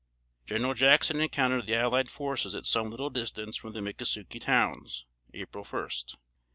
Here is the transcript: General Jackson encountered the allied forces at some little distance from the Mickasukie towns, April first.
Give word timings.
General 0.47 0.73
Jackson 0.73 1.21
encountered 1.21 1.67
the 1.67 1.75
allied 1.75 2.09
forces 2.09 2.55
at 2.55 2.65
some 2.65 2.89
little 2.89 3.11
distance 3.11 3.55
from 3.55 3.73
the 3.73 3.81
Mickasukie 3.81 4.41
towns, 4.41 5.05
April 5.31 5.63
first. 5.63 6.17